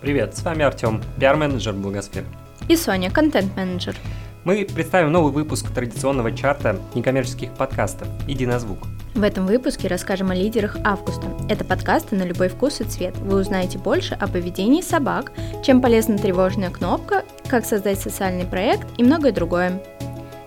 [0.00, 2.22] Привет, с вами Артем, пиар-менеджер Благосфер.
[2.68, 3.96] И Соня, контент-менеджер.
[4.44, 8.78] Мы представим новый выпуск традиционного чарта некоммерческих подкастов «Иди на звук».
[9.16, 11.26] В этом выпуске расскажем о лидерах августа.
[11.48, 13.16] Это подкасты на любой вкус и цвет.
[13.16, 15.32] Вы узнаете больше о поведении собак,
[15.64, 19.82] чем полезна тревожная кнопка, как создать социальный проект и многое другое.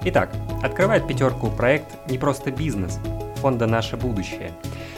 [0.06, 0.32] Итак,
[0.64, 3.00] открывает пятерку проект «Не просто бизнес»
[3.42, 4.54] фонда «Наше будущее».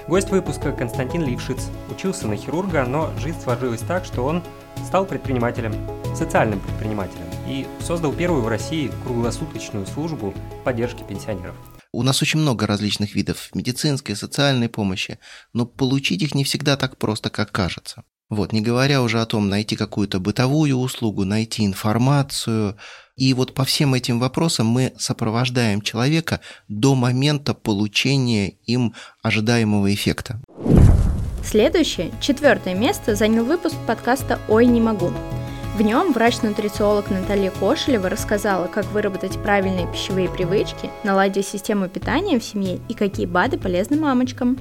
[0.08, 4.44] Гость выпуска Константин Лившиц учился на хирурга, но жизнь сложилась так, что он
[4.86, 5.74] стал предпринимателем,
[6.14, 10.34] социальным предпринимателем и создал первую в России круглосуточную службу
[10.66, 11.56] поддержки пенсионеров.
[11.94, 15.20] У нас очень много различных видов медицинской, социальной помощи,
[15.54, 18.04] но получить их не всегда так просто, как кажется.
[18.34, 22.76] Вот, не говоря уже о том, найти какую-то бытовую услугу, найти информацию.
[23.16, 30.42] И вот по всем этим вопросам мы сопровождаем человека до момента получения им ожидаемого эффекта.
[31.46, 35.12] Следующее, четвертое место занял выпуск подкаста «Ой, не могу».
[35.78, 42.44] В нем врач-нутрициолог Наталья Кошелева рассказала, как выработать правильные пищевые привычки, наладить систему питания в
[42.44, 44.58] семье и какие БАДы полезны мамочкам.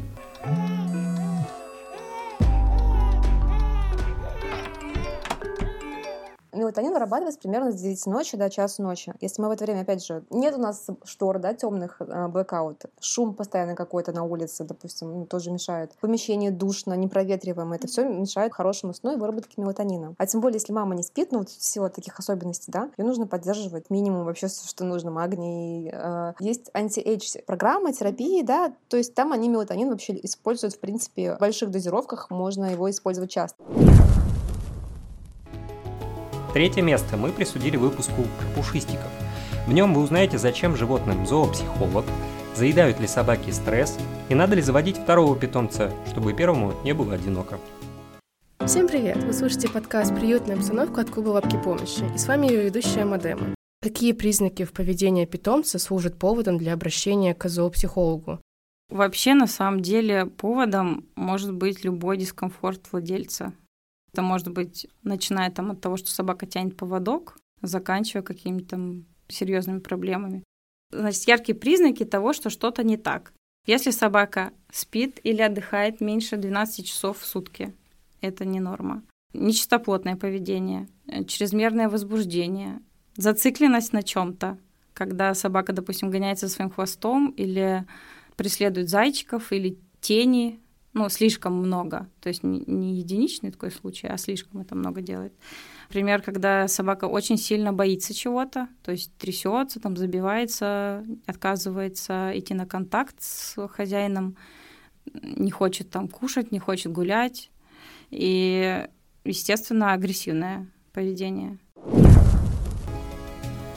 [6.72, 9.12] Мелатонин вырабатывается примерно с 9 ночи до часа ночи.
[9.20, 12.86] Если мы в это время, опять же, нет у нас штор, да, темных, э, блэкаут,
[12.98, 15.92] шум постоянно какой-то на улице, допустим, ну, тоже мешает.
[16.00, 20.14] Помещение душно, непроветриваемое, это все мешает хорошему сну и выработке мелатонина.
[20.16, 23.04] А тем более, если мама не спит, ну, вот в силу таких особенностей, да, ее
[23.04, 25.90] нужно поддерживать минимум вообще, что нужно, магний.
[25.92, 31.36] Э, есть anti-age программа, терапии, да, то есть там они мелатонин вообще используют, в принципе,
[31.36, 33.62] в больших дозировках, можно его использовать часто.
[36.52, 39.08] Третье место мы присудили выпуску про пушистиков.
[39.66, 42.04] В нем вы узнаете, зачем животным зоопсихолог,
[42.54, 47.58] заедают ли собаки стресс и надо ли заводить второго питомца, чтобы первому не было одиноко.
[48.66, 49.24] Всем привет!
[49.24, 52.04] Вы слушаете подкаст «Приютная обстановка» от Клуба Лапки Помощи.
[52.14, 53.54] И с вами ее ведущая Мадема.
[53.80, 58.40] Какие признаки в поведении питомца служат поводом для обращения к зоопсихологу?
[58.90, 63.54] Вообще, на самом деле, поводом может быть любой дискомфорт владельца.
[64.12, 69.78] Это может быть, начиная там от того, что собака тянет поводок, заканчивая какими-то там серьезными
[69.78, 70.44] проблемами.
[70.90, 73.32] Значит, яркие признаки того, что что-то не так.
[73.66, 77.72] Если собака спит или отдыхает меньше 12 часов в сутки,
[78.20, 79.02] это не норма.
[79.32, 80.88] Нечистоплотное поведение,
[81.26, 82.82] чрезмерное возбуждение,
[83.16, 84.58] зацикленность на чем-то,
[84.92, 87.86] когда собака, допустим, гоняется своим хвостом или
[88.36, 90.60] преследует зайчиков или тени,
[90.94, 92.08] ну, слишком много.
[92.20, 95.32] То есть не единичный такой случай, а слишком это много делает.
[95.88, 102.66] Например, когда собака очень сильно боится чего-то, то есть трясется, там забивается, отказывается идти на
[102.66, 104.36] контакт с хозяином,
[105.12, 107.50] не хочет там кушать, не хочет гулять.
[108.10, 108.86] И,
[109.24, 111.58] естественно, агрессивное поведение.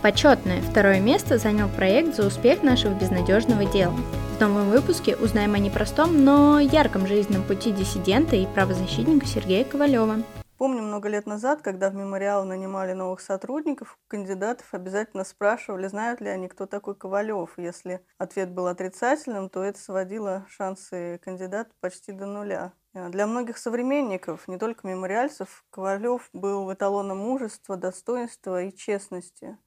[0.02, 3.96] Почетное второе место занял проект за успех нашего безнадежного дела.
[4.36, 10.24] В новом выпуске узнаем о непростом, но ярком жизненном пути диссидента и правозащитника Сергея Ковалева.
[10.58, 16.28] Помню много лет назад, когда в мемориал нанимали новых сотрудников, кандидатов обязательно спрашивали, знают ли
[16.28, 17.52] они, кто такой Ковалев.
[17.56, 22.74] Если ответ был отрицательным, то это сводило шансы кандидата почти до нуля.
[22.94, 29.58] Для многих современников, не только мемориальцев, Ковалев был эталоном мужества, достоинства и честности.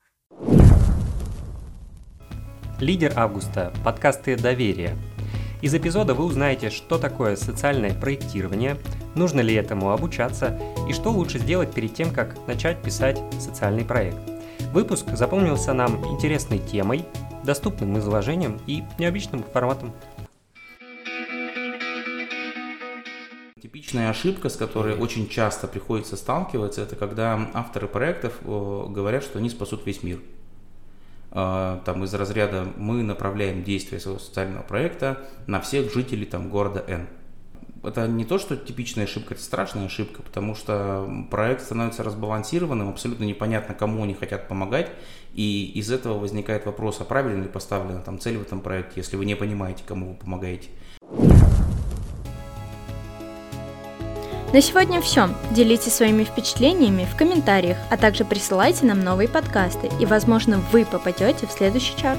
[2.80, 4.96] Лидер августа– подкасты доверия.
[5.62, 8.76] Из эпизода вы узнаете, что такое социальное проектирование,
[9.16, 10.56] нужно ли этому обучаться
[10.88, 14.18] и что лучше сделать перед тем, как начать писать социальный проект.
[14.72, 17.04] Выпуск запомнился нам интересной темой,
[17.42, 19.92] доступным изложением и необычным форматом.
[23.60, 29.50] Типичная ошибка, с которой очень часто приходится сталкиваться, это когда авторы проектов говорят, что они
[29.50, 30.20] спасут весь мир.
[31.30, 36.84] А, там из разряда мы направляем действия своего социального проекта на всех жителей там города
[36.86, 37.06] Н.
[37.82, 43.24] Это не то, что типичная ошибка, это страшная ошибка, потому что проект становится разбалансированным, абсолютно
[43.24, 44.90] непонятно, кому они хотят помогать,
[45.34, 49.16] и из этого возникает вопрос, а правильно ли поставлена там цель в этом проекте, если
[49.16, 50.70] вы не понимаете, кому вы помогаете.
[54.50, 55.28] На сегодня все.
[55.50, 61.46] Делитесь своими впечатлениями в комментариях, а также присылайте нам новые подкасты, и, возможно, вы попадете
[61.46, 62.18] в следующий чарт.